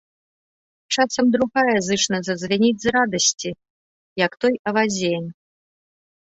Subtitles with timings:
[0.95, 3.49] Часам другая зычна зазвініць з радасці,
[4.25, 5.33] як той авадзень.